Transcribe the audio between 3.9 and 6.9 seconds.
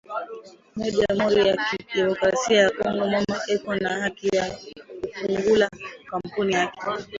haki ya ku fungula kampuni yake